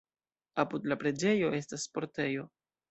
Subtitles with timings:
[0.63, 2.51] Apud la preĝejo estas sportejo.